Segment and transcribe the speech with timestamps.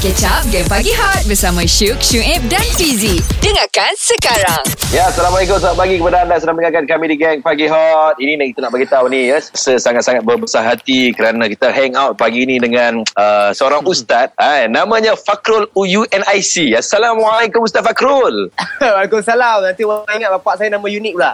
[0.00, 5.74] Catch up Game Pagi Hot Bersama Syuk, Syuib dan Fizi Dengarkan sekarang Ya, Assalamualaikum selamat
[5.74, 8.14] pagi kepada anda sedang mendengarkan kami di Gang Pagi Hot.
[8.14, 11.98] Ini yang kita nak bagi tahu ni ya, saya sangat-sangat berbesar hati kerana kita hang
[11.98, 16.78] out pagi ni dengan uh, seorang ustaz eh, namanya Fakrul UNIC.
[16.78, 18.54] Assalamualaikum Ustaz Fakrul.
[18.78, 19.66] Waalaikumsalam.
[19.66, 21.32] Nanti orang ingat bapak saya nama unik pula.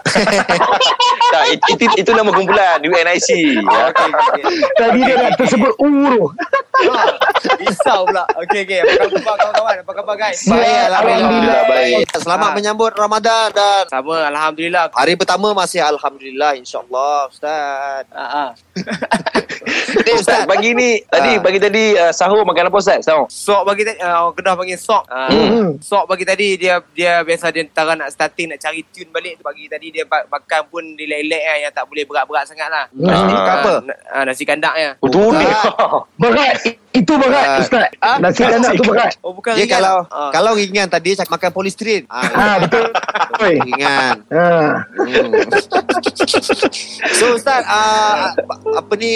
[1.37, 3.29] tak, itu, itu, itu nama kumpulan UNIC.
[3.61, 3.93] Ya.
[3.93, 4.55] Okey, okey, okey.
[4.81, 6.33] Tadi dia nak tersebut umur.
[6.81, 7.13] Ha,
[7.61, 8.25] Risau pula.
[8.51, 8.79] Okey, okey.
[8.83, 9.75] Apa khabar kawan-kawan?
[9.79, 10.43] Apa khabar guys?
[10.43, 12.05] Baik, Alhamdulillah, baik.
[12.13, 12.55] Selamat Ah.
[12.59, 14.91] menyambut Ramadan dan Sama, Alhamdulillah.
[14.91, 18.05] hari pertama masih Alhamdulillah insyaAllah Ustaz.
[18.11, 18.45] Ha, ha.
[20.01, 21.41] Ni Ustaz, pagi ni tadi Ah.
[21.41, 23.01] pagi tadi uh, sahur makan apa Ustaz?
[23.03, 23.27] Sahur.
[23.27, 25.03] Sok bagi tadi, uh, orang Kedah panggil sok.
[25.07, 25.69] Uh, Hmm.
[25.79, 29.37] Sok bagi tadi, dia dia biasa dia tara nak starting, nak cari tune balik.
[29.37, 32.85] tu Pagi tadi dia makan pun relax-relax lah, yang tak boleh berat-berat sangat lah.
[32.91, 33.55] Nasi Ah.
[33.57, 33.73] apa?
[34.09, 34.91] Uh, nasi kandak ya.
[34.99, 35.47] Oh, tu ni.
[36.17, 36.55] Berat.
[36.91, 37.59] Itu berat, Ah.
[37.61, 37.89] Ustaz.
[38.01, 38.17] Ah?
[38.19, 39.13] Nasi kandak tu berat.
[39.21, 39.77] Oh, bukan Dia ringan.
[39.77, 40.31] kalau Ah.
[40.31, 42.03] kalau ringan tadi saya makan polistrin.
[42.07, 42.87] Ha, Ah, betul.
[43.39, 44.17] Ringan.
[44.27, 44.45] Ha.
[44.99, 45.31] Hmm.
[47.11, 48.35] So Ustaz, uh,
[48.75, 49.15] apa ni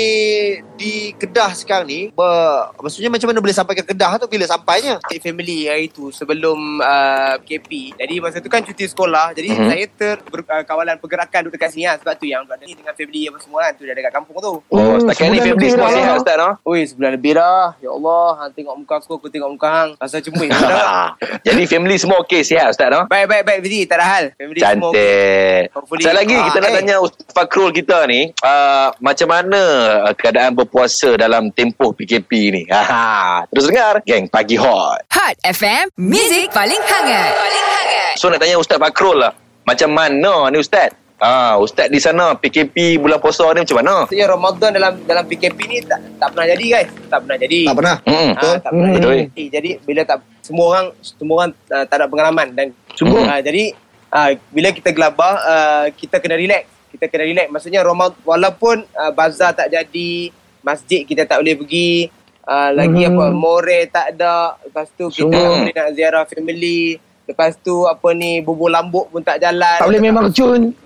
[0.75, 4.99] di Kedah sekarang ni, ber, maksudnya macam mana boleh sampai ke Kedah tu bila sampainya?
[5.07, 7.95] Cik family hari tu sebelum uh, KP.
[7.95, 9.31] Jadi masa tu kan cuti sekolah.
[9.33, 9.55] Jadi Mhm.
[9.55, 9.71] mm-hmm.
[9.71, 11.97] saya ter ber, uh, kawalan pergerakan duduk dekat sini lah.
[12.03, 13.73] Sebab tu yang ni dengan family apa semua kan.
[13.79, 14.53] Tu dah dekat kampung tu.
[14.67, 16.51] Oh, setakat ni sebulan family lebih semua sihat Ustaz no?
[16.67, 17.67] Oi, sebulan lebih dah.
[17.79, 19.91] Ya Allah, hang tengok muka aku, aku tengok muka hang.
[20.01, 20.51] Rasa cemuih.
[20.75, 21.15] dah.
[21.45, 23.07] Jadi family semua okey sihat Ustaz no?
[23.07, 23.61] baik, baik, baik.
[23.63, 24.25] Fizi, tak ada hal.
[24.35, 24.99] Family semua okey.
[24.99, 25.63] Cantik.
[25.77, 26.03] Hopefully.
[26.03, 26.75] Sekali lagi Ah, kita nak eh.
[26.83, 29.63] tanya Ustaz Fakrul kita ni uh, macam mana
[30.09, 32.63] uh, keadaan berpuasa dalam tempoh PKP ni.
[32.67, 35.05] Ha, terus dengar geng pagi hot.
[35.07, 39.33] Hot FM Music paling hangat Paling hangat So nak tanya Ustaz Fakrul lah.
[39.63, 40.93] Macam mana ni Ustaz?
[41.17, 43.95] Ah, Ustaz di sana PKP bulan puasa ni macam mana?
[44.05, 46.89] Maksudnya Ramadan dalam dalam PKP ni tak, tak pernah jadi guys.
[47.07, 47.61] Tak pernah jadi.
[47.65, 47.97] Tak pernah.
[48.03, 48.31] Hmm.
[48.35, 49.01] Ah, tak pernah Hmm.
[49.01, 49.45] jadi.
[49.49, 53.25] Jadi bila tak semua orang semua orang uh, tak ada pengalaman dan Semua.
[53.25, 53.73] uh, jadi
[54.11, 56.69] uh, bila kita gelabah uh, kita kena relax.
[56.93, 57.47] Kita kena relax.
[57.49, 60.29] Maksudnya Ramadan walaupun uh, bazar tak jadi,
[60.65, 62.09] masjid kita tak boleh pergi,
[62.43, 63.15] uh, lagi Hmm.
[63.15, 64.57] apa more tak ada.
[64.61, 66.83] Lepas tu kita tak boleh nak ziarah family.
[67.25, 69.81] Lepas tu apa ni bubur lambuk pun tak jalan.
[69.81, 70.77] Tak boleh memang cun.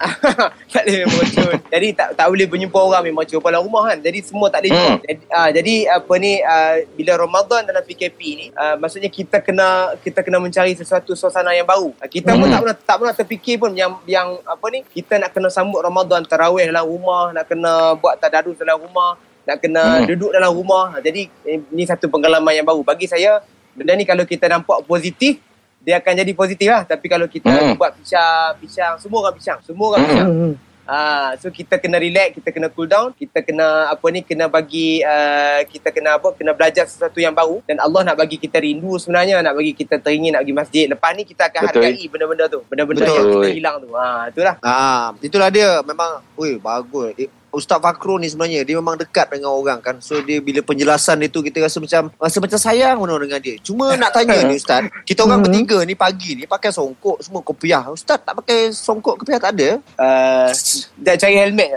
[0.70, 1.54] tak boleh memang cun.
[1.74, 3.98] Jadi tak tak boleh berjumpa orang memang cun dalam rumah kan.
[3.98, 4.96] Jadi semua tak boleh Hmm.
[5.02, 9.98] jadi, uh, jadi apa ni uh, bila Ramadan dalam PKP ni uh, maksudnya kita kena
[9.98, 11.90] kita kena mencari sesuatu suasana yang baru.
[12.06, 12.54] Kita pun Hmm.
[12.54, 16.22] tak pernah tak pernah terfikir pun yang yang apa ni kita nak kena sambut Ramadan
[16.22, 20.06] tarawih dalam rumah, nak kena buat tadarus dalam rumah, nak kena Hmm.
[20.06, 20.92] duduk dalam rumah.
[20.92, 23.40] Uh, Jadi eh, ni satu pengalaman yang baru bagi saya.
[23.72, 25.40] Benda ni kalau kita nampak positif
[25.80, 26.84] dia akan jadi positif lah.
[26.84, 27.72] Tapi kalau kita Hmm.
[27.72, 29.58] buat pisang, pisang, semua orang pisang.
[29.64, 30.10] Semua orang Hmm.
[30.10, 30.28] pisang.
[30.28, 30.54] Hmm.
[30.84, 35.04] Ah, so kita kena relax, kita kena cool down, kita kena apa ni kena bagi
[35.04, 38.96] uh, kita kena apa kena belajar sesuatu yang baru dan Allah nak bagi kita rindu
[38.96, 40.84] sebenarnya nak bagi kita teringin nak pergi masjid.
[40.88, 41.82] Lepas ni kita akan Betul.
[41.84, 42.60] hargai benda-benda tu.
[42.64, 43.12] Benda-benda Betul.
[43.14, 43.88] yang kita hilang tu.
[43.92, 44.54] Ha itulah.
[44.64, 47.12] Ah, itulah dia memang oi bagus.
[47.20, 49.96] Eh, Ustaz Fakrul ni sebenarnya dia memang dekat dengan orang kan.
[49.98, 53.56] So dia bila penjelasan dia tu kita rasa macam rasa macam sayang mana dengan dia.
[53.58, 55.48] Cuma nak tanya ni Ustaz, kita orang Hmm.
[55.48, 57.82] bertiga ni pagi ni pakai songkok semua kopiah.
[57.86, 59.80] Ustaz tak pakai songkok kopiah tak ada?
[59.94, 60.48] Uh,
[60.96, 61.70] dah cari helmet.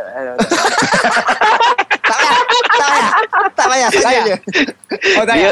[2.01, 2.37] Tak payah.
[2.71, 3.09] Tak payah.
[3.53, 3.89] Tak payah.
[3.89, 4.23] Tak payah.
[4.25, 4.35] je.
[5.13, 5.49] Oh tak Dia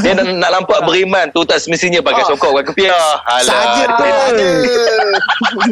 [0.00, 2.26] dia nak, nak nampak beriman tu tak semestinya pakai Ah.
[2.26, 3.08] sokok pakai kepiah.
[3.44, 4.28] Saja Alah.
[4.32, 4.48] ada.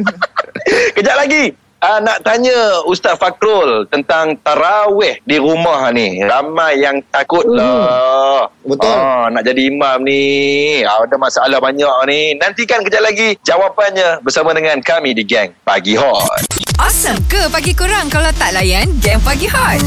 [0.97, 1.45] Kejap lagi.
[1.87, 6.19] Uh, nak tanya Ustaz Fakrul tentang tarawih di rumah ni.
[6.19, 8.51] Ramai yang takut lah.
[8.67, 8.91] Betul.
[8.91, 10.83] Ah, nak jadi imam ni.
[10.83, 12.35] Ah, ada masalah banyak ni.
[12.35, 16.59] Nantikan kejap lagi jawapannya bersama dengan kami di Gang Pagi Hot.
[16.77, 19.81] Awesome ke pagi kurang Kalau tak layan Game Pagi Hot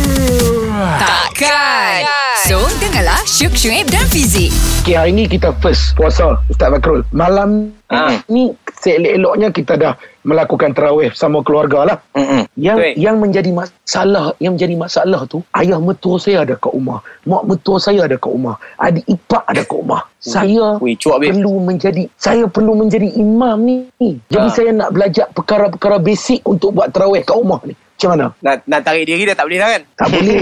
[0.98, 2.02] Takkan
[2.42, 4.50] So dengarlah Syuk, Syuib dan Fizi
[4.82, 7.06] Okay, hari ni kita first puasa Ustaz Fakrul.
[7.12, 8.18] Malam Ah.
[8.26, 9.94] ni seelok-eloknya kita dah
[10.24, 11.98] melakukan tarawih sama keluarga lah.
[12.16, 12.44] Mm-mm.
[12.60, 12.94] Yang Betul.
[13.00, 17.78] yang menjadi masalah, yang menjadi masalah tu ayah mertua saya ada kat rumah, mak mertua
[17.80, 20.02] saya ada kat rumah, adik ipar ada kat rumah.
[20.20, 23.78] Saya Ui, cuak perlu menjadi saya perlu menjadi imam ni.
[24.28, 24.54] Jadi Ah.
[24.54, 27.74] saya nak belajar perkara-perkara basic untuk buat tarawih kat rumah ni.
[28.00, 28.26] Macam mana?
[28.40, 29.82] Nak, nak tarik diri dah tak boleh dah kan?
[30.00, 30.42] Tak boleh.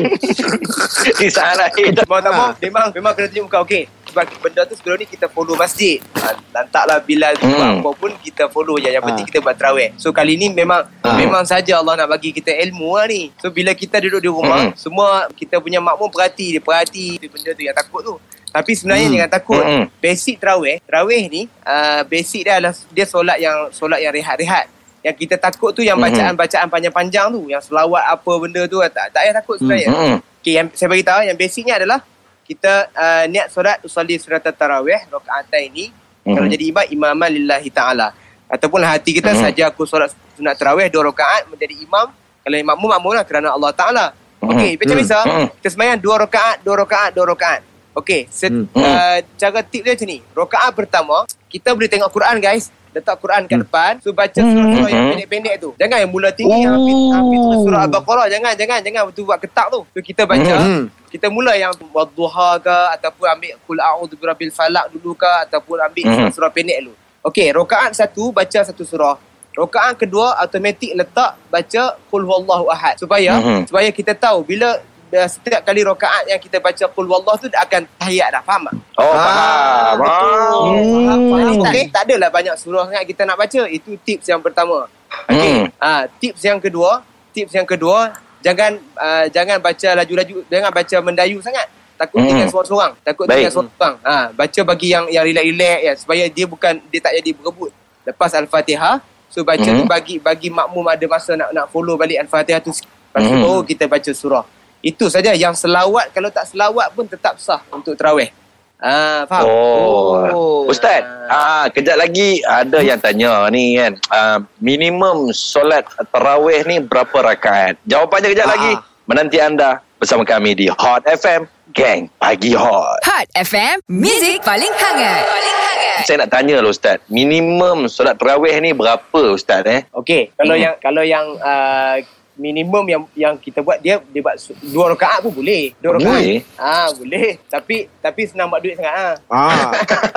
[1.18, 1.65] Di sana
[2.06, 2.53] Mau tak mau Ha.
[2.62, 3.89] Memang memang kena tunjuk muka Okey
[4.19, 7.54] Sebab benda tu sebelum ni Kita follow masjid ha, Lantaklah Bilal tu Hmm.
[7.54, 9.30] buat apa pun Kita follow je Yang penting Ha.
[9.30, 11.14] kita buat terawih So kali ni memang Ha.
[11.14, 14.60] Memang saja Allah nak bagi kita ilmu lah ni So bila kita duduk di rumah
[14.60, 14.74] Hmm.
[14.74, 18.16] Semua Kita punya makmum perhati Dia perhati Benda tu yang takut tu
[18.48, 19.14] tapi sebenarnya Hmm.
[19.14, 19.86] jangan takut Hmm.
[19.98, 24.66] Basic terawih Terawih ni uh, Basic dia adalah Dia solat yang Solat yang rehat-rehat
[24.98, 26.04] yang kita takut tu yang Mhm.
[26.04, 30.18] bacaan-bacaan panjang-panjang tu yang selawat apa benda tu tak tak payah takut sebenarnya Mm-mm.
[30.42, 32.00] Okay, yang saya beritahu yang basicnya adalah
[32.47, 35.91] kita uh, niat solat usolli surat tarawih rakaat ini
[36.23, 36.35] Mhm.
[36.35, 38.11] kalau jadi imam imaman lillahi taala
[38.47, 39.39] ataupun hati kita Mhm.
[39.44, 42.07] saja aku solat sunat tarawih dua rakaat menjadi imam
[42.44, 44.05] kalau makmum makmumlah kerana Allah taala
[44.39, 44.47] Mhm.
[44.55, 45.01] okey macam Mhm.
[45.03, 45.47] biasa Mhm.
[45.59, 47.61] kita sembahyang dua rakaat dua rakaat dua rakaat
[47.99, 48.67] okey set, Hmm.
[48.75, 51.17] uh, cara tip dia macam ni rakaat pertama
[51.51, 55.11] kita boleh tengok Quran guys letak Quran kat depan so baca surah-surah yang Mhm.
[55.13, 56.73] pendek-pendek tu jangan yang mula tinggi yang
[57.13, 60.83] hampir terus surah Al-Baqarah jangan jangan jangan betul buat ketak tu so kita baca Hmm.
[61.07, 66.03] kita mula yang wadduha ke ataupun ambil qul a'udzu birabbil falaq dulu ke ataupun ambil
[66.03, 66.15] Mhm.
[66.17, 66.94] surah, surah pendek dulu.
[67.23, 69.15] Okey, rakaat satu baca satu surah.
[69.51, 73.67] Rakaat kedua automatik letak baca qul huwallahu ahad supaya Mhm.
[73.67, 74.77] supaya kita tahu bila
[75.07, 78.75] setiap kali rakaat yang kita baca qul huwallahu tu akan tahiyat dah faham tak?
[78.95, 79.95] Oh, Ah, faham.
[79.98, 80.12] betul.
[80.12, 80.75] Ah.
[80.75, 81.54] Faham, faham.
[81.54, 81.63] Hmm.
[81.63, 83.62] Tak, tak adalah banyak surah sangat kita nak baca.
[83.65, 84.88] Itu tips yang pertama.
[85.27, 85.54] Okey.
[85.63, 85.65] Hmm.
[85.77, 87.01] Ah, tips yang kedua,
[87.31, 91.68] tips yang kedua, jangan uh, jangan baca laju-laju, jangan baca mendayu sangat.
[91.95, 92.30] Takut Hmm.
[92.30, 92.92] tinggal seorang-seorang.
[93.01, 93.36] Takut Baik.
[93.42, 93.95] tinggal seorang-seorang.
[94.04, 97.71] Ha, baca bagi yang yang relax-relax ya supaya dia bukan dia tak jadi berebut.
[98.04, 99.81] Lepas al-Fatihah, so baca Hmm.
[99.81, 102.69] tu bagi bagi makmum ada masa nak nak follow balik al-Fatihah tu.
[102.69, 103.42] Lepas tu Hmm.
[103.42, 104.45] baru kita baca surah.
[104.79, 108.29] Itu saja yang selawat kalau tak selawat pun tetap sah untuk tarawih.
[108.77, 109.44] Ah, faham?
[109.44, 110.13] Oh.
[110.29, 110.62] Oh.
[110.65, 113.97] Ustaz, ah kejap lagi ada yang tanya ni kan.
[114.07, 117.81] Ah, minimum solat tarawih ni berapa rakaat?
[117.83, 118.53] Jawapannya kejap Ah.
[118.53, 118.71] lagi
[119.03, 123.01] menanti anda bersama kami di Hot FM Gang Pagi Hot.
[123.01, 125.25] Hot FM, Music paling hangat.
[125.25, 126.01] Paling hangat.
[126.06, 129.89] Saya nak tanya lah Ustaz, minimum solat tarawih ni berapa Ustaz eh?
[129.89, 130.62] Okey, kalau Hmm.
[130.62, 131.97] yang kalau yang uh,
[132.38, 135.74] minimum yang yang kita buat dia dia buat su- dua rakaat pun boleh.
[135.78, 136.13] Dua rakaat.
[136.16, 136.38] Boleh?
[136.56, 137.30] Ah, boleh.
[137.45, 139.13] Tapi tapi senang buat duit sangat ah.
[139.28, 139.74] Ah.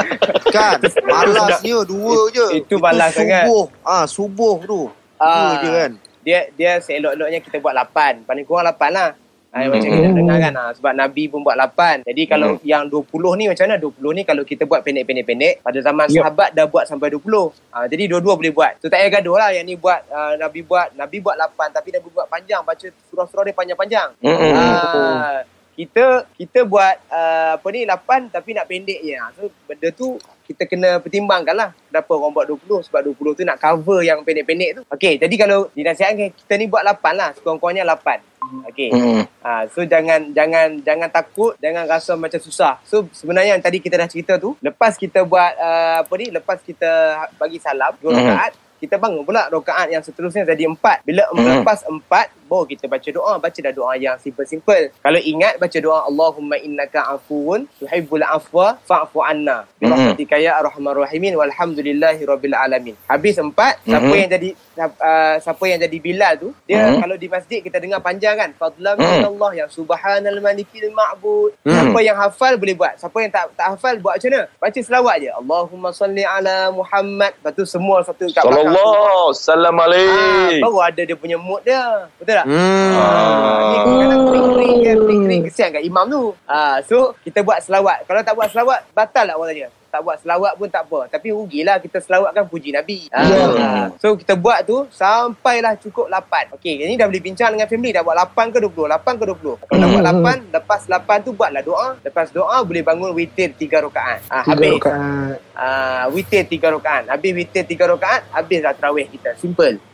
[0.55, 2.47] kan malasnya dua je.
[2.61, 3.45] Itu malas sangat.
[3.45, 3.65] Subuh.
[3.81, 4.81] Ah, subuh tu.
[5.17, 5.59] Dua Ah.
[5.59, 5.91] je kan.
[6.21, 8.21] Dia dia seelok-eloknya kita buat lapan.
[8.23, 9.11] Paling kurang lapan lah.
[9.51, 9.67] Hmm.
[9.69, 12.63] Macam kita dengar kan ah, Sebab Nabi pun buat lapan Jadi kalau Hmm.
[12.63, 13.03] yang 20
[13.35, 16.23] ni macam mana 20 ni kalau kita buat pendek-pendek-pendek Pada zaman Yup.
[16.23, 17.27] sahabat dah buat sampai 20
[17.71, 20.63] ah, Jadi dua-dua boleh buat So tak payah gaduh lah Yang ni buat ah, Nabi
[20.63, 24.55] buat Nabi buat lapan Tapi Nabi buat panjang Baca surah-surah dia panjang-panjang Mm-mm.
[24.55, 25.43] Ah,
[25.81, 26.05] kita
[26.37, 29.17] kita buat uh, apa ni 8 tapi nak pendek je.
[29.33, 33.57] So benda tu kita kena pertimbangkan lah kenapa orang buat 20 sebab 20 tu nak
[33.57, 34.83] cover yang pendek-pendek tu.
[34.93, 38.21] Okey, jadi kalau dinasihatkan kita ni buat 8 lah, sekurang-kurangnya 8.
[38.69, 38.91] Okey.
[38.93, 39.23] Hmm.
[39.41, 42.77] Ha, so jangan jangan jangan takut, jangan rasa macam susah.
[42.85, 46.61] So sebenarnya yang tadi kita dah cerita tu, lepas kita buat uh, apa ni, lepas
[46.61, 46.91] kita
[47.41, 48.19] bagi salam dua Mhm.
[48.21, 51.07] rakaat, kita bangun pula rakaat yang seterusnya jadi empat.
[51.07, 51.63] Bila Mhm.
[51.63, 53.39] lepas empat, baru kita baca doa.
[53.39, 54.91] Baca dah doa yang simple-simple.
[54.99, 59.71] Kalau ingat, baca doa Allahumma innaka afuun tuhibbul afwa fa'fu anna.
[59.79, 59.87] Mhm.
[59.87, 62.99] Birahmatika ya arhamar rahimin walhamdulillahi rabbil alamin.
[63.07, 64.19] Habis empat, siapa Mhm.
[64.19, 64.51] yang jadi
[64.81, 66.99] uh, siapa yang jadi Bilal tu, dia Mhm.
[66.99, 68.51] kalau di masjid kita dengar panjang kan.
[68.57, 69.07] Fadlan Mhm.
[69.07, 71.53] min Allah yang subhanal malikil ma'bud.
[71.63, 71.71] Mhm.
[71.71, 72.97] Siapa yang hafal boleh buat.
[72.97, 74.43] Siapa yang tak tak hafal buat macam mana?
[74.57, 75.31] Baca selawat je.
[75.31, 77.37] Allahumma salli ala Muhammad.
[77.37, 78.73] Lepas tu semua satu kat belakang.
[78.73, 80.61] Sallallahu salam Ah, alaik.
[80.65, 82.09] baru ada dia punya mood dia.
[82.17, 82.40] Betul tak?
[82.43, 82.95] Hmm.
[82.95, 83.77] Ah,
[84.23, 86.23] kering-kering je, kering-kering kesian kat imam tu.
[86.45, 88.05] Ah, so kita buat selawat.
[88.05, 89.69] Kalau tak buat selawat, batal lah tanya.
[89.91, 91.11] Tak buat selawat pun tak apa.
[91.11, 93.11] Tapi rugilah kita selawatkan puji Nabi.
[93.11, 93.43] Ah, Ya.
[93.59, 93.87] ah.
[93.99, 96.55] So kita buat tu sampailah cukup 8.
[96.55, 97.91] Okey, ini dah boleh bincang dengan family.
[97.91, 98.87] Dah buat 8 ke 20?
[98.87, 99.59] 8 ke 20?
[99.59, 101.89] Kalau dah buat 8, lepas 8 tu buatlah doa.
[102.01, 104.23] Lepas doa boleh bangun witir 3 rakaat.
[104.31, 104.71] Ah, Tiga habis.
[104.79, 105.37] rakaat.
[105.59, 107.03] Ah, witir 3 rakaat.
[107.11, 109.35] Habis witir 3 rakaat, habislah tarawih kita.
[109.35, 109.90] Simple.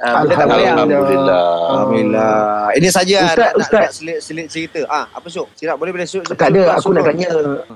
[0.00, 0.80] Ah, tak payah.
[0.80, 1.44] Alhamdulillah.
[1.68, 2.32] Alhamdulillah.
[2.72, 3.72] Ini saja Ustaz, nak, Ustaz.
[3.76, 4.80] nak, nak selit, selit cerita.
[4.88, 5.52] Ah, apa Syuk?
[5.52, 6.24] Silap boleh boleh Syuk.
[6.24, 7.28] Tak ada aku nak tanya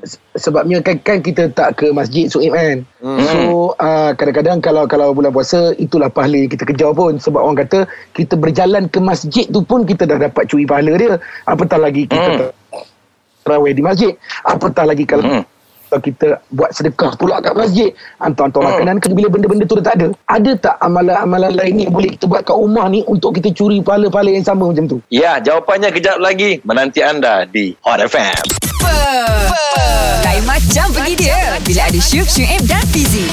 [0.02, 2.80] se- sebabnya kan kan kita tak ke masjid Suib kan.
[2.98, 3.20] Hmm.
[3.20, 3.38] So
[3.76, 7.84] uh, kadang-kadang kalau kalau bulan puasa itulah pahala yang kita kejar pun sebab orang kata
[8.16, 11.20] kita berjalan ke masjid tu pun kita dah dapat curi pahala dia.
[11.44, 12.48] Apatah lagi kita
[13.42, 14.12] tarawih di masjid.
[14.42, 15.44] Apatah lagi kalau Hmm.
[15.94, 18.70] Kalau kita buat sedekah pula kat masjid hantar-hantar Hmm.
[18.74, 22.26] makanan ke bila benda-benda tu dah tak ada ada tak amalan-amalan lain ni boleh kita
[22.26, 26.18] buat kat rumah ni untuk kita curi pahala-pahala yang sama macam tu Ya, jawapannya kejap
[26.18, 28.73] lagi menanti anda di Hot FM.
[30.20, 33.24] Lain macam pergi dia bila ada Syuk, Syuib dan Fizi.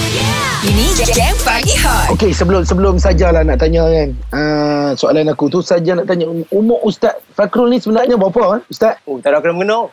[0.61, 2.13] Ini Game Pagi Hot.
[2.13, 6.77] Okey sebelum sebelum sajalah nak tanya kan uh, soalan aku tu saja nak tanya umur
[6.83, 9.89] Ustaz Fakrul ni sebenarnya berapa kan Ustaz Oh, tak ada kena mengenal.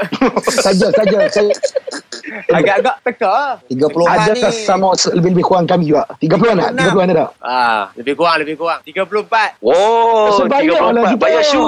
[0.60, 1.48] saja saja saya
[2.48, 3.58] Agak-agak teka.
[3.66, 4.42] 30-an ada ni.
[4.60, 8.54] sama se- lebih-lebih kurang kami juga 30-an tak 30-an ada tak Ah, lebih kurang, lebih
[8.54, 8.78] kurang.
[8.84, 9.56] 34.
[9.64, 11.18] Oh, Sebanyak lah 34 kita.
[11.18, 11.64] bayar syu.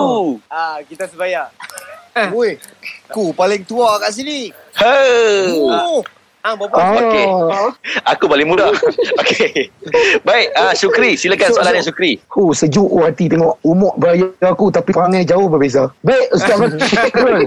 [0.46, 1.48] Ah, kita sebaya.
[2.12, 2.60] Woi,
[3.08, 4.52] ku paling tua kat sini.
[4.76, 4.96] He.
[5.56, 6.04] Oh.
[6.42, 6.90] Ah, berpuasa.
[6.90, 6.98] Oh.
[6.98, 7.26] Okey.
[8.02, 8.74] Aku paling muda.
[9.22, 9.70] Okey.
[10.26, 12.18] Baik, uh, Syukri, silakan So- soalannya so- Syukri.
[12.34, 15.94] Oh, sejuk oh, hati tengok umur beraya aku tapi perangai jauh berbeza.
[16.02, 16.58] Baik, Ustaz
[16.98, 17.46] Fakrul.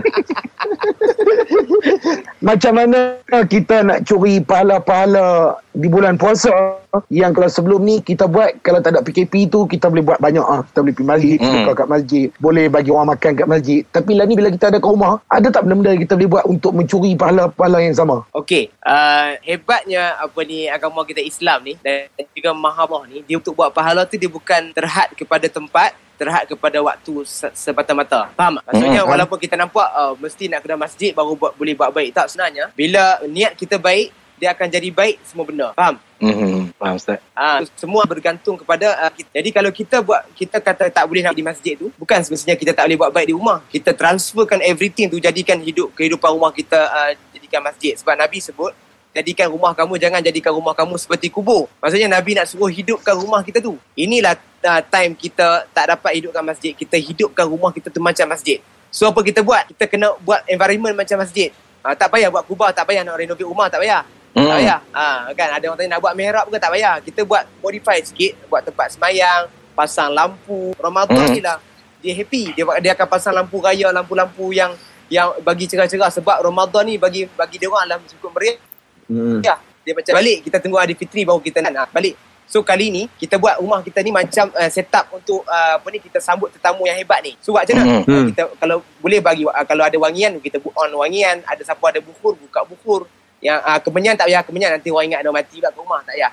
[2.47, 3.19] Macam mana
[3.51, 6.79] kita nak curi pahala-pahala di bulan puasa
[7.09, 10.41] yang kalau sebelum ni kita buat kalau tak ada PKP tu kita boleh buat banyak
[10.41, 10.63] ah.
[10.63, 11.53] Kita boleh pergi masjid, Hmm.
[11.61, 13.79] buka kat masjid, boleh bagi orang makan kat masjid.
[13.85, 16.45] Tapi lah ni bila kita ada kat rumah, ada tak benda-benda yang kita boleh buat
[16.47, 18.23] untuk mencuri pahala-pahala yang sama?
[18.31, 23.53] Okey, uh, hebatnya apa ni agama kita Islam ni dan juga Mahamah ni dia untuk
[23.53, 28.31] buat pahala tu dia bukan terhad kepada tempat terhad kepada waktu se- semata-mata.
[28.33, 28.55] Faham?
[28.55, 28.71] tak?
[28.71, 29.11] Maksudnya Hmm.
[29.11, 32.15] walaupun kita nampak uh, mesti nak kena masjid baru buat, boleh buat baik.
[32.15, 35.71] Tak sebenarnya bila niat kita baik dia akan jadi baik semua benda.
[35.75, 35.95] Faham?
[36.19, 37.19] Hmm, faham Ustaz.
[37.35, 39.29] Ah, semua bergantung kepada uh, kita.
[39.35, 42.71] Jadi kalau kita buat kita kata tak boleh nak di masjid tu, bukan semestinya kita
[42.71, 43.59] tak boleh buat baik di rumah.
[43.67, 47.95] Kita transferkan everything tu jadikan hidup kehidupan rumah kita uh, jadikan masjid.
[47.99, 48.71] Sebab Nabi sebut
[49.15, 51.71] jadikan rumah kamu jangan jadikan rumah kamu seperti kubur.
[51.79, 53.79] Maksudnya Nabi nak suruh hidupkan rumah kita tu.
[53.95, 56.75] Inilah uh, time kita tak dapat hidupkan masjid.
[56.75, 58.59] Kita hidupkan rumah kita tu macam masjid.
[58.91, 59.71] So apa kita buat?
[59.71, 61.51] Kita kena buat environment macam masjid.
[61.83, 64.03] Uh, tak payah buat kubah, tak payah nak renovate rumah, tak payah.
[64.35, 64.51] Hmm.
[64.51, 64.79] Tak payah.
[64.91, 66.95] Ha, kan ada orang tanya nak buat mihrab ke tak payah.
[66.99, 70.75] Kita buat modify sikit, buat tempat semayang, pasang lampu.
[70.75, 71.35] Ramadan Hmm.
[71.35, 71.57] ni lah
[72.03, 72.51] dia happy.
[72.51, 74.75] Dia dia akan pasang lampu raya, lampu-lampu yang
[75.07, 78.59] yang bagi cerah-cerah sebab Ramadan ni bagi bagi dia orang adalah cukup meriah.
[79.07, 79.39] Hmm.
[79.39, 79.55] Ya,
[79.87, 82.19] dia macam balik kita tunggu hari fitri baru kita nak balik.
[82.45, 85.87] So kali ni kita buat rumah kita ni macam uh, set up untuk uh, apa
[85.89, 87.33] ni kita sambut tetamu yang hebat ni.
[87.41, 88.05] So buat macam mana?
[88.05, 88.11] Hmm.
[88.11, 91.81] Uh, kita kalau boleh bagi uh, kalau ada wangian kita put on wangian, ada siapa
[91.89, 93.09] ada bukur buka bukur.
[93.43, 96.13] Yang uh, kemenyan tak payah kemenyan nanti orang ingat ada mati pula kat rumah tak
[96.15, 96.31] payah.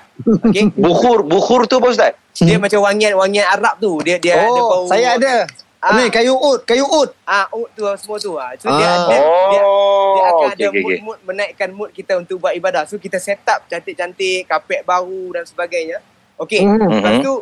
[0.49, 0.63] Okey.
[0.87, 2.13] Bukhur, bukhur tu apa Ustaz?
[2.33, 4.01] dia macam wangian wangian Arab tu.
[4.01, 4.83] Dia dia ada bau.
[4.83, 5.45] Oh, saya ada.
[5.83, 5.99] Ah.
[5.99, 7.11] Ni kayu ud, kayu ud.
[7.27, 8.39] Ah, ut tu semua tu.
[8.39, 8.55] Ah.
[8.55, 9.03] So dia, Ah.
[9.03, 10.81] dia, dia, Oh, dia akan okey, ada okey, okey.
[10.81, 12.87] mood-mood menaikkan mood kita untuk buat ibadah.
[12.87, 15.99] So kita set up cantik-cantik, kapet baru dan sebagainya.
[16.39, 16.63] Okey.
[16.63, 16.87] Hmm.
[16.87, 17.33] Lepas tu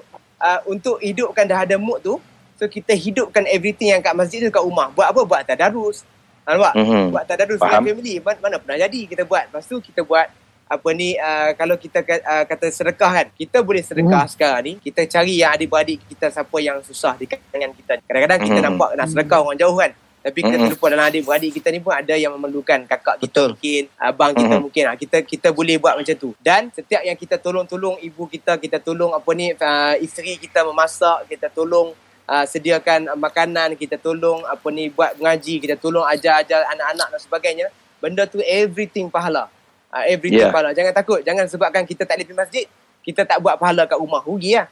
[0.41, 2.17] uh, untuk hidupkan dah ada mood tu,
[2.57, 4.89] so kita hidupkan everything yang kat masjid tu kat rumah.
[4.89, 5.21] Buat apa?
[5.21, 6.01] Buat tadarus.
[6.41, 6.73] Ha, nampak?
[6.73, 7.03] Mhm.
[7.13, 8.13] Buat tadarus dengan family.
[8.17, 9.43] Mana, mana pernah jadi kita buat.
[9.47, 10.27] Lepas tu kita buat
[10.65, 14.31] apa ni uh, kalau kita uh, kata sedekah kan kita boleh sedekah Hmm.
[14.31, 18.55] sekarang ni kita cari yang adik-beradik kita siapa yang susah di kalangan kita kadang-kadang kita
[18.55, 18.67] Hmm.
[18.71, 19.91] nampak nak sedekah orang jauh kan
[20.23, 20.63] tapi kita Hmm.
[20.63, 23.49] terlupa dalam adik-beradik kita ni pun ada yang memerlukan kakak kita Betul.
[23.51, 24.61] mungkin abang kita Mhm.
[24.63, 28.79] mungkin kita kita boleh buat macam tu dan setiap yang kita tolong-tolong ibu kita kita
[28.79, 31.91] tolong apa ni uh, isteri kita memasak kita tolong
[32.27, 37.67] uh, sediakan makanan kita tolong apa ni buat mengaji kita tolong ajar-ajar anak-anak dan sebagainya.
[38.01, 39.47] Benda tu everything pahala.
[39.91, 40.53] Uh, everything Yeah.
[40.53, 40.73] pahala.
[40.73, 41.21] Jangan takut.
[41.21, 42.65] Jangan sebabkan kita tak boleh pergi masjid
[43.01, 44.21] kita tak buat pahala kat rumah.
[44.21, 44.69] Rugi lah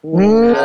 [0.00, 0.56] Hmm.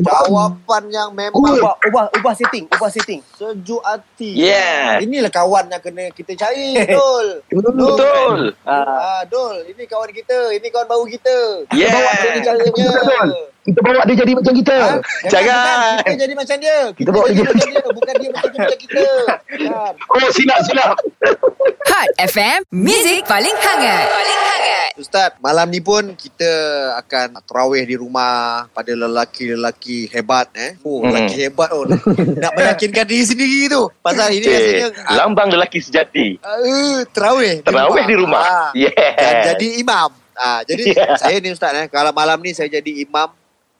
[0.00, 4.32] Jawapan yang memang ubah ubah ubah setting ubah setting sejuk hati.
[4.32, 5.04] Yeah.
[5.04, 7.44] Inilah kawan yang kena kita cari, Dul.
[7.52, 8.56] Betul.
[8.64, 11.36] uh, Ah, Dul, ini kawan kita, ini kawan baru kita.
[11.76, 11.92] Yeah.
[11.92, 12.72] Bawa dia caranya.
[12.72, 13.28] Betul.
[13.66, 14.76] Kita bawa dia jadi macam kita.
[14.78, 14.94] Ha?
[15.26, 15.96] Jangan.
[16.00, 16.78] Kita jadi macam dia.
[16.86, 19.06] Kita, Kita bawa jadi dia macam dia, bukan dia macam macam kita.
[19.66, 19.92] Kan?
[20.16, 20.94] Oh, silap, silap.
[21.90, 24.06] Hot FM, Music paling hangat.
[24.06, 24.55] Paling hangat.
[24.96, 26.48] Ustaz, malam ni pun kita
[26.96, 30.72] akan terawih di rumah pada lelaki-lelaki hebat eh.
[30.80, 31.12] Oh, Hmm.
[31.12, 31.84] lelaki hebat oh.
[32.40, 33.92] Nak meyakinkan diri sendiri tu.
[34.00, 36.40] Pasal ini rasanya ah, lambang lelaki sejati.
[36.40, 38.40] uh, terawih Terawih di rumah.
[38.40, 38.68] Ah.
[38.72, 38.92] Yeah.
[39.12, 40.10] Dan jadi imam.
[40.32, 41.16] Ah, jadi Yeah.
[41.20, 43.28] saya ni Ustaz eh, kalau malam ni saya jadi imam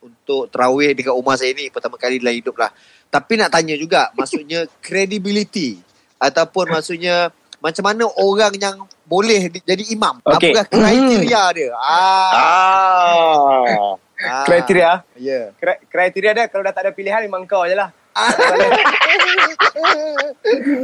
[0.05, 2.69] untuk terawih dekat rumah saya ni pertama kali dalam hidup lah.
[3.09, 5.81] Tapi nak tanya juga, maksudnya credibility
[6.19, 7.33] ataupun maksudnya
[7.67, 10.23] macam mana orang yang boleh di- jadi imam?
[10.23, 10.55] Okey.
[10.55, 11.71] Apakah kriteria dia?
[11.75, 12.31] Ah.
[12.31, 13.99] Ah.
[14.23, 14.45] ah.
[14.45, 15.51] kriteria Ya.
[15.53, 17.91] Kri- kriteria dia kalau dah tak ada pilihan memang kau je lah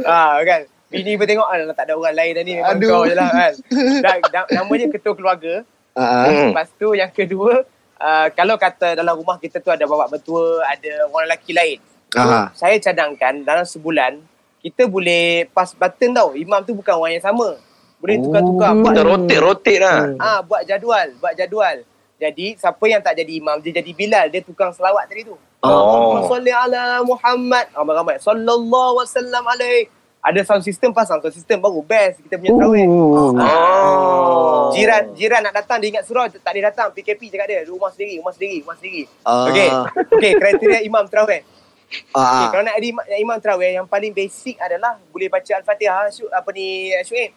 [0.05, 2.89] ah kan bini pun tengok ah, tak ada orang lain dah ni memang Aduh.
[2.91, 3.53] kau je lah kan
[4.05, 6.25] dan, dan, namanya ketua keluarga Ah.
[6.25, 6.49] Hmm.
[6.49, 7.61] lepas tu yang kedua
[7.97, 11.77] uh, kalau kata dalam rumah kita tu ada bapak mertua ada orang lelaki lain
[12.13, 12.49] Ah.
[12.53, 14.17] saya cadangkan dalam sebulan
[14.63, 17.59] kita boleh pass button tau imam tu bukan orang yang sama
[18.03, 19.99] boleh tukar-tukar buat Kita rotate-rotate lah.
[20.19, 21.87] Ah, buat jadual, buat jadual.
[22.19, 25.39] Jadi siapa yang tak jadi imam dia jadi Bilal, dia tukang selawat tadi tu.
[25.63, 25.71] Oh.
[25.71, 27.71] Allahumma salli ala Muhammad.
[27.71, 28.19] Ramai-ramai.
[28.19, 29.87] Sallallahu wasallam alaih.
[30.19, 32.87] Ada sound system pasang sound system baru best kita punya tarawih.
[32.91, 33.31] Oh.
[33.39, 34.71] Oh.
[34.75, 38.19] Jiran jiran nak datang dia ingat surau tak boleh datang PKP cakap dia rumah sendiri
[38.19, 39.03] rumah sendiri rumah sendiri.
[39.23, 39.47] Ah.
[39.47, 39.69] Okey.
[40.19, 41.43] Okey kriteria imam tarawih.
[41.93, 42.49] Okay, Ah.
[42.49, 46.67] kalau nak imam, imam tarawih yang paling basic adalah boleh baca al-Fatihah apa ni
[47.01, 47.31] Syuib.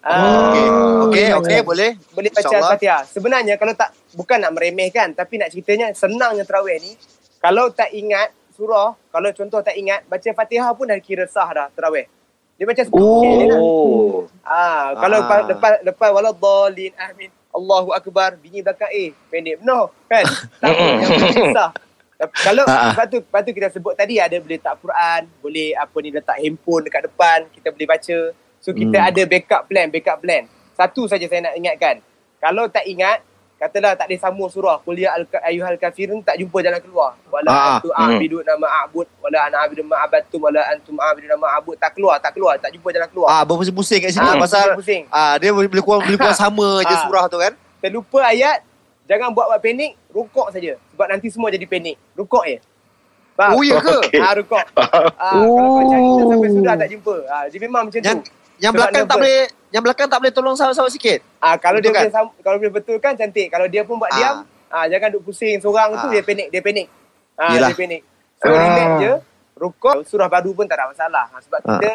[0.00, 0.70] Ah, Okey, okey,
[1.02, 1.90] boleh okey, baca- boleh.
[2.10, 2.54] boleh baca.
[2.54, 3.00] Al-Fatihah.
[3.04, 6.92] Sebenarnya kalau tak bukan nak meremehkan tapi nak ceritanya senangnya tarawih ni
[7.38, 11.66] kalau tak ingat surah, kalau contoh tak ingat baca Fatihah pun dah kira sah dah
[11.70, 12.06] tarawih.
[12.54, 13.58] Dia macam sepuluh lah.
[13.58, 14.14] Oh.
[14.40, 15.22] Ah, kalau Ah.
[15.22, 17.30] lepas lepas lepas wala dhalin amin.
[17.50, 20.22] Allahu akbar bunyi belakang A pendek benar kan?
[20.60, 21.70] Tak yang penting susah.
[22.34, 22.92] Kalau Ah, ah.
[22.92, 26.36] sebab tu sebab tu kita sebut tadi ada boleh tak Quran, boleh apa ni letak
[26.36, 28.18] handphone dekat depan, kita boleh baca.
[28.58, 29.08] So kita Hmm.
[29.08, 30.44] ada backup plan, backup plan.
[30.72, 32.00] Satu saja saya nak ingatkan.
[32.38, 33.20] Kalau tak ingat,
[33.54, 37.16] katalah tak ada sambung surah qul ya al ayyuhal kafirun tak jumpa jalan keluar.
[37.26, 41.46] Wala Ah, antu a'budu nama a'bud wala ana a'budu ma abattum wala antum a'budu nama
[41.54, 43.28] a'bud tak keluar, tak keluar, tak jumpa jalan keluar.
[43.30, 45.08] Ah, berpusing-pusing kat sini Ah, pasal pusing.
[45.08, 47.02] ah dia boleh kurang boleh kurang sama je Ah.
[47.02, 47.52] surah tu kan.
[47.80, 48.64] terlupa ayat,
[49.04, 50.76] jangan buat-buat panik, rukuk saja.
[50.90, 51.96] Sebab nanti semua jadi panik.
[52.12, 52.58] Rukuk je.
[53.34, 53.52] Faham?
[53.52, 53.96] Oh ya ke?
[54.04, 54.20] Okey.
[54.20, 54.62] Ah, rukuk.
[55.16, 57.14] Ah, kalau kau cari tu sampai sudah tak jumpa.
[57.26, 58.30] Ah, dia memang macam Yang tu.
[58.56, 61.18] yang Sebab belakang tak boleh yang belakang tak boleh tolong sahabat-sahabat sikit.
[61.38, 63.46] Ah, kalau dia Betul boleh sam- kalau boleh betulkan cantik.
[63.48, 64.16] Kalau dia pun buat Ah.
[64.16, 64.36] diam,
[64.68, 66.10] ah jangan duk pusing seorang tu Ah.
[66.10, 66.86] dia panik, dia panik.
[67.34, 67.68] Ah, Yelah.
[67.68, 68.02] dia panik.
[68.36, 68.54] So Ah.
[68.54, 69.12] relax je,
[69.56, 71.24] rukuk, surah baru pun tak ada masalah.
[71.28, 71.66] Ah, sebab Ah.
[71.74, 71.90] kita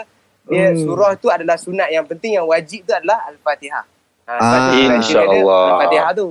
[0.45, 0.81] dia Hmm.
[0.81, 3.85] surah tu adalah sunat yang penting yang wajib tu adalah al-Fatihah.
[4.25, 4.59] Ah, Ah.
[4.67, 5.63] tu InsyaAllah.
[5.73, 6.27] Al-Fatihah tu.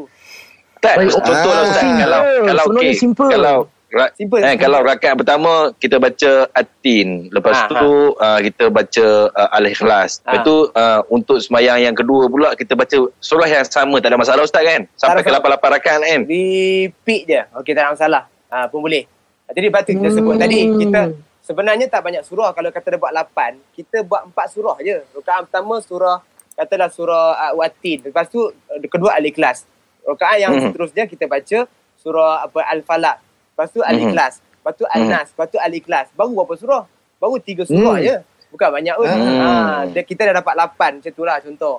[0.79, 1.65] Tak, Baik, contohlah ah.
[1.65, 1.85] Ustaz.
[1.99, 2.93] Kalau, kalau okey.
[2.95, 3.29] simple.
[3.29, 3.57] Kalau,
[3.89, 4.41] ra- Simple.
[4.41, 10.21] Eh, kalau rakaat pertama kita baca At-Tin, lepas Ha, tu uh, kita baca uh, Al-Ikhlas.
[10.21, 10.45] Lepas Ha.
[10.45, 14.43] tu uh, untuk sembahyang yang kedua pula kita baca surah yang sama tak ada masalah
[14.43, 14.85] ustaz kan?
[14.93, 16.21] Sampai ke Tak ada 88 rakaat kan?
[16.23, 17.41] repeat je.
[17.57, 18.23] Okey tak ada masalah.
[18.47, 19.03] Ah pun boleh.
[19.49, 20.43] Jadi lepas tu kita sebut Hmm.
[20.43, 21.01] tadi kita
[21.41, 25.01] sebenarnya tak banyak surah kalau kata dia buat 8, kita buat 4 surah je.
[25.13, 26.21] Rakaat pertama surah
[26.55, 28.05] katalah surah uh, Watin.
[28.05, 28.53] Lepas tu uh,
[28.85, 29.65] kedua Al-Ikhlas.
[30.09, 30.73] Rakaat yang Mhm.
[30.73, 31.69] seterusnya kita baca
[32.00, 33.17] surah apa Al-Falaq.
[33.53, 34.41] Lepas tu Al-Ikhlas.
[34.41, 35.27] Lepas tu Al-Nas.
[35.29, 36.07] Lepas tu Al-Ikhlas.
[36.17, 36.83] Baru berapa surah?
[37.21, 38.07] Baru 3 surah Hmm.
[38.07, 38.17] je.
[38.49, 39.05] Bukan banyak pun.
[39.05, 39.85] Hmm.
[39.85, 41.77] Ha, kita dah dapat 8 macam itulah contoh.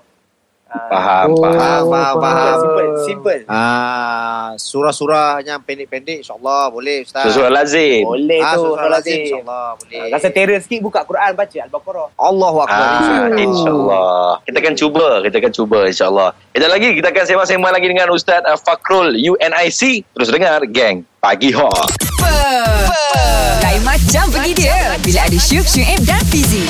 [0.70, 1.42] Ah, Faham, Oh.
[1.42, 1.84] faham.
[1.90, 2.58] Faham, faham.
[2.62, 3.40] Simple, simple.
[3.50, 7.26] Ah, surah-surah yang pendek-pendek insya-Allah boleh ustaz.
[7.34, 8.06] Surah lazim.
[8.06, 10.00] Boleh ah, tu, surah surah lazim insya-Allah boleh.
[10.00, 12.08] Ah, Rasa terror sikit buka Quran baca Al-Baqarah.
[12.16, 12.78] Allahu akbar.
[12.78, 13.42] Ah, insya-Allah.
[13.42, 14.32] InsyaAllah.
[14.46, 15.06] Kita akan cuba.
[15.26, 16.30] Kita akan cuba insyaAllah.
[16.54, 19.82] Kejap lagi kita akan sembang-sembang lagi dengan Ustaz uh, Fakrul UNIC.
[20.14, 21.92] Terus dengar Gang Pagi Hot.
[23.60, 26.64] Lain macam pergi dia Bila ada Syuk, Syuib dan Fizi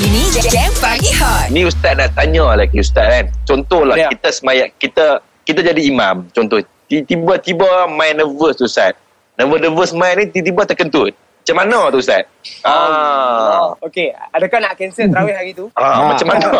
[0.00, 3.24] Ini Game Pagi Hot Ni Ustaz nak tanya lagi Ustaz kan.
[3.44, 4.08] Contohlah Ya.
[4.08, 6.24] kita semayat kita kita jadi imam.
[6.32, 8.96] Contoh tiba-tiba main nervous tu Ustaz.
[9.36, 11.12] Nervous-nervous main ni tiba-tiba terkentut.
[11.12, 12.24] Macam mana tu Ustaz?
[12.64, 13.76] Ah.
[13.78, 15.68] Okey, adakah nak cancel tarawih hari tu?
[15.76, 16.02] Ah, Ah.
[16.08, 16.48] macam mana?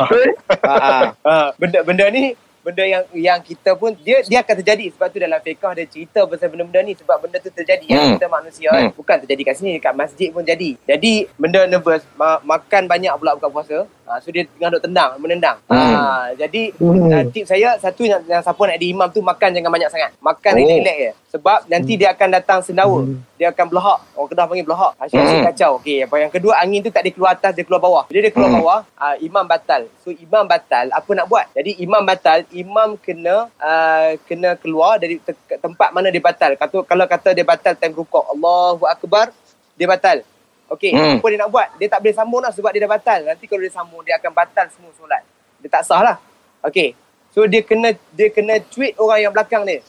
[0.60, 1.04] Ah, ah.
[1.24, 4.88] Ah, benda benda ni benda yang yang kita pun dia dia akan terjadi.
[4.90, 6.96] Sebab tu dalam fiqh dia cerita pasal benda-benda ni.
[6.96, 8.12] Sebab benda tu terjadi ya Hmm.
[8.16, 8.82] kita manusia kan.
[8.82, 8.96] Hmm.
[8.96, 10.70] bukan terjadi kat sini dekat masjid pun jadi.
[10.82, 13.78] Jadi benda nervous ma- makan banyak pula buka puasa.
[14.04, 15.56] Ha, so dia tengah duk tendang menendang.
[15.64, 15.76] Hmm.
[15.90, 17.08] ha, jadi Hmm.
[17.08, 20.10] uh, tip saya satu yang, yang siapa nak jadi imam tu makan jangan banyak sangat.
[20.18, 20.58] Makan Oh.
[20.58, 21.12] relax-relax je.
[21.34, 23.00] Sebab nanti dia akan datang sendawa.
[23.34, 25.46] Dia akan belahak orang Kedah panggil belahak asyik-asyik Hmm.
[25.46, 25.70] kacau.
[25.78, 26.14] Okey apa?
[26.18, 28.04] Yang kedua angin tu tak dia keluar atas dia keluar bawah.
[28.04, 28.60] Bila dia keluar Hmm.
[28.60, 29.82] bawah uh, imam batal.
[29.98, 31.46] So imam batal apa nak buat?
[31.52, 36.54] Jadi imam batal imam kena uh, kena keluar dari te- tempat mana dia batal.
[36.54, 39.34] Kata kalau kata dia batal time rukuk Allahu akbar
[39.74, 40.22] dia batal.
[40.64, 41.18] Okey Hmm.
[41.18, 41.68] apa dia nak buat?
[41.76, 43.20] Dia tak boleh sambung lah sebab dia dah batal.
[43.24, 45.22] Nanti kalau dia sambung dia akan batal semua solat.
[45.58, 46.16] Dia tak sah lah.
[46.62, 46.94] Okey
[47.28, 49.82] so dia kena dia kena tweet orang yang belakang dia.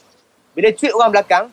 [0.52, 1.44] Bila tweet orang belakang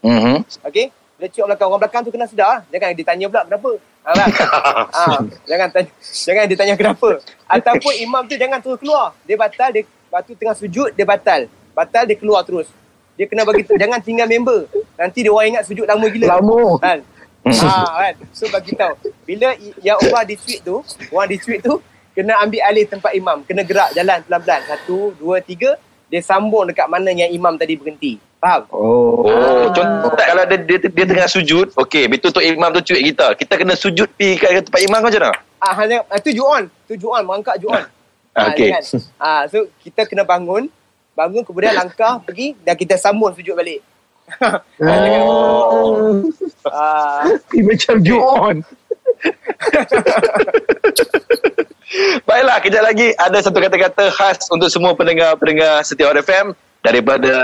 [0.00, 0.36] Mhm.
[0.64, 2.60] okey bila tweet orang belakang orang belakang tu kena sedar lah.
[2.68, 3.72] jangan ditanya pula kenapa.
[4.00, 4.28] Ha, kan?
[4.96, 5.02] ha,
[5.44, 7.10] jangan tanya jangan ditanya kenapa.
[7.44, 9.12] Ataupun imam tu jangan terus keluar.
[9.24, 11.46] Dia batal dia Lepas tu tengah sujud dia batal.
[11.70, 12.66] Batal dia keluar terus.
[13.14, 14.66] Dia kena bagi tahu jangan tinggal member.
[14.98, 16.26] Nanti dia orang ingat sujud lama gila.
[16.34, 16.82] Lama.
[16.82, 16.98] Kan?
[17.46, 17.70] ha,
[18.02, 18.14] kan?
[18.34, 18.98] So bagi tahu.
[19.22, 19.54] Bila
[19.86, 20.82] yang orang di tweet tu,
[21.14, 21.78] orang di tweet tu
[22.10, 24.60] kena ambil alih tempat imam, kena gerak jalan pelan-pelan.
[24.66, 25.78] Satu, dua, tiga,
[26.10, 28.18] dia sambung dekat mana yang imam tadi berhenti.
[28.42, 28.66] Faham?
[28.74, 29.30] Oh.
[29.30, 33.14] Oh, contoh tak kalau dia, dia, dia tengah sujud, okey, betul tu imam tu cuit
[33.14, 33.38] kita.
[33.38, 35.38] Kita kena sujud pergi kat tempat imam macam mana?
[35.60, 37.84] Ah, hanya ah, tu juon, tu juon, merangkak juon.
[38.40, 38.70] Ah, okey.
[38.72, 38.84] jangan.
[39.20, 40.72] Ah, so kita kena bangun,
[41.12, 43.84] bangun kemudian langkah pergi dan kita sambung sujud balik.
[44.80, 46.24] Oh.
[46.70, 48.56] Ah, Ini macam Ju-on.
[52.22, 57.34] Baiklah, kejap lagi ada satu kata-kata khas untuk semua pendengar-pendengar Setiap Hot FM daripada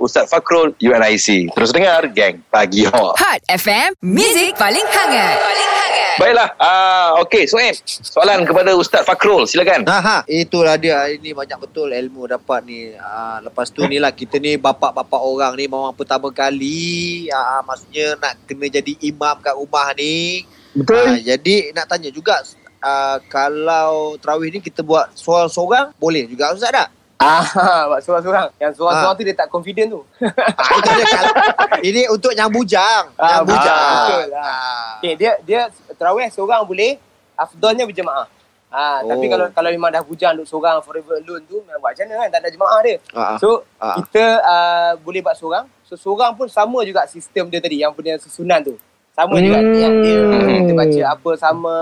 [0.00, 1.52] Ustaz Fakrul UNIC.
[1.52, 3.18] Terus dengar Gang Pagi Hot.
[3.20, 5.89] Hot FM Music paling hangat Paling hangat
[6.20, 7.80] Baiklah, ah okey, Soeb.
[7.88, 9.88] Soalan kepada Ustaz Fakrul, silakan.
[9.88, 12.92] Ha ha, itulah dia hari ni banyak betul ilmu dapat ni.
[13.00, 18.20] Ah, lepas tu ni lah kita ni bapak-bapak orang ni memang pertama kali ah, maksudnya
[18.20, 20.44] nak kena jadi imam kat rumah ni.
[20.76, 21.24] Betul.
[21.24, 22.44] jadi nak tanya juga
[22.84, 26.99] ah, kalau tarawih ni kita buat seorang-seorang boleh juga Ustaz tak?
[27.20, 27.44] Ah,
[27.88, 28.48] buat seorang-seorang.
[28.56, 29.18] Yang seorang-seorang Ah.
[29.18, 30.00] tu dia tak confident tu.
[30.56, 31.32] Ah, itu dia kalau,
[31.88, 33.04] ini untuk yang bujang.
[33.14, 34.06] Ah, yang bujang.
[34.08, 34.26] betul.
[34.34, 34.96] Ah.
[34.98, 35.60] Okay, dia dia
[35.92, 36.96] terawih seorang boleh,
[37.34, 38.26] afdalnya berjemaah.
[38.66, 39.10] Ah, Oh.
[39.10, 42.20] tapi kalau kalau memang dah bujang duduk seorang forever alone tu memang buat macam mana
[42.20, 42.96] kan tak ada jemaah dia.
[43.10, 43.36] Ah, ah.
[43.36, 43.94] So Ah.
[43.96, 45.66] kita uh, boleh buat seorang.
[45.82, 48.78] So seorang pun sama juga sistem dia tadi yang punya susunan tu.
[49.10, 49.74] Sama juga Hmm.
[49.74, 50.18] niat dia.
[50.56, 51.76] Kita baca apa sama.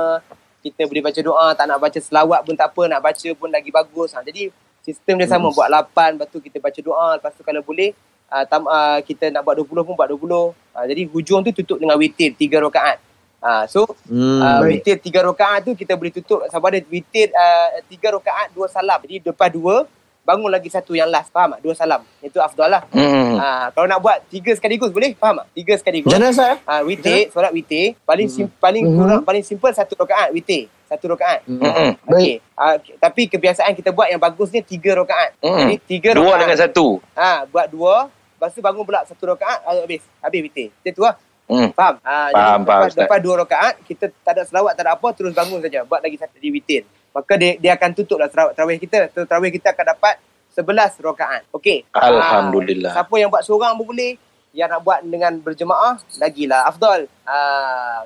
[0.58, 3.68] Kita boleh baca doa, tak nak baca selawat pun tak apa, nak baca pun lagi
[3.68, 4.10] bagus.
[4.10, 4.48] Ha, jadi
[4.82, 7.92] sistem dia sama buat 8, lepas tu kita baca doa, lepas tu kalau boleh
[8.30, 10.24] uh, tam, uh, kita nak buat 20 pun buat 20.
[10.28, 12.98] Uh, jadi hujung tu tutup dengan witir 3 rakaat.
[13.38, 14.42] Uh, so Hmm.
[14.42, 18.66] uh, witir tiga rakaat tu kita boleh tutup sama ada witir uh, tiga rakaat dua
[18.66, 18.98] salam.
[19.06, 19.86] Jadi lepas dua
[20.28, 21.32] bangun lagi satu yang last.
[21.32, 21.64] Faham tak?
[21.64, 22.04] Dua salam.
[22.20, 22.82] Itu afdal lah.
[22.92, 23.40] Hmm.
[23.40, 25.16] Uh, kalau nak buat tiga sekaligus boleh?
[25.16, 25.46] Faham tak?
[25.56, 26.12] Tiga sekaligus.
[26.12, 26.60] Mana Ustaz?
[26.62, 27.96] Uh, witir, solat witir.
[28.04, 28.92] Paling sim, paling Mhm.
[28.94, 30.68] kurang paling simple satu rakaat witir.
[30.84, 31.48] Satu rakaat.
[31.48, 31.96] Hmm.
[32.06, 32.44] Okey.
[32.52, 35.40] Uh, tapi kebiasaan kita buat yang bagusnya tiga rakaat.
[35.40, 35.56] Hmm.
[35.64, 36.40] Jadi tiga Dua rakaat.
[36.44, 36.86] dengan satu.
[37.12, 38.12] Ah, buat dua.
[38.12, 40.04] Lepas tu bangun pula satu rakaat ah, habis.
[40.20, 40.68] Habis witir.
[40.70, 41.16] Macam tu lah.
[41.48, 41.72] Hmm.
[41.72, 41.94] Faham?
[42.04, 45.08] Ha, Faham, jadi faham, lepas, lepas dua rakaat, kita tak ada selawat, tak ada apa,
[45.16, 45.80] terus bangun saja.
[45.80, 46.84] Buat lagi satu di witir.
[47.18, 49.10] Maka dia, dia akan tutup lah terawih, terawih kita.
[49.10, 50.14] So, terawih kita akan dapat
[50.48, 50.62] 11
[50.96, 51.42] rakaat.
[51.50, 51.82] Okey.
[51.90, 52.90] Alhamdulillah.
[52.90, 54.14] Ha, siapa yang buat seorang pun boleh.
[54.50, 57.04] Yang nak buat dengan berjemaah, lagilah afdal.
[57.22, 57.36] Ha,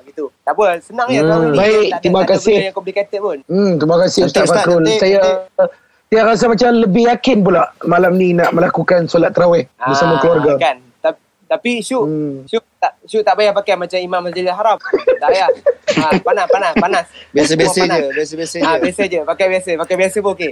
[0.03, 0.33] gitu.
[0.39, 1.57] Tak apa, senang je Hmm, terawih ni.
[1.57, 2.51] baik, Tak terima tak kasih.
[2.51, 3.37] benda yang complicated pun.
[3.45, 4.83] Hmm, terima kasih Ustaz Fakrul.
[4.93, 5.21] Saya
[6.05, 10.53] saya rasa macam lebih yakin pula malam ni nak melakukan solat tarawih bersama Ah, keluarga.
[10.59, 10.77] Kan.
[10.99, 11.17] Ta-
[11.49, 12.35] Tapi Syuk, Hmm.
[12.45, 14.75] Syuk tak Syuk tak payah pakai macam Imam Masjidil Haram.
[15.21, 15.47] tak payah.
[15.93, 17.05] Ha, panas, panas, panas.
[17.31, 18.01] Biasa-biasa je.
[18.11, 18.81] Biasa-biasa Ah, je.
[18.83, 19.19] biasa je.
[19.23, 19.69] Pakai biasa.
[19.79, 20.51] Pakai biasa pun okey.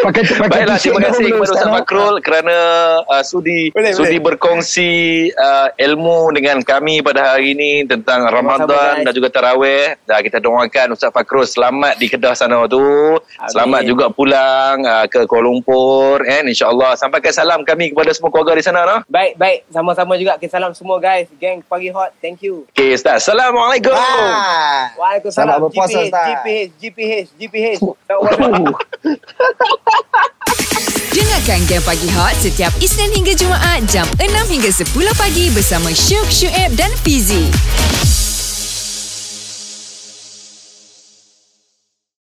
[0.00, 1.72] Pakai pakai Baiklah, terima kasih kepada Ustaz Ustaz.
[1.76, 2.56] Fakrul kerana
[3.04, 4.32] uh, sudi Boleh, sudi boleh.
[4.32, 4.90] berkongsi
[5.30, 9.96] uh, ilmu dengan kami pada hari ini tentang Ramadan dan juga tarawih.
[10.04, 13.16] Dan kita doakan Ustaz Fakrul selamat di Kedah sana tu.
[13.48, 16.96] Selamat juga pulang uh, ke Kuala Lumpur kan insyaallah.
[16.96, 19.00] Sampaikan salam kami kepada semua keluarga di sana noh.
[19.06, 19.58] Baik, baik.
[19.70, 20.36] Sama-sama juga.
[20.36, 21.29] Okay, salam semua guys.
[21.38, 22.10] Gang Pagi Hot.
[22.18, 22.66] Thank you.
[22.74, 23.28] Okey Ustaz.
[23.28, 23.94] Assalamualaikum.
[23.94, 24.90] Ah.
[24.96, 25.46] Waalaikumsalam.
[25.46, 26.26] Selamat berpuasa, GPH, Ustaz.
[26.26, 27.78] GPH, GPH, GPH.
[31.10, 34.88] Dengarkan Game Pagi Hot setiap Isnin hingga Jumaat jam 6 hingga 10
[35.18, 37.50] pagi bersama Syuk, Syuib dan Fizi.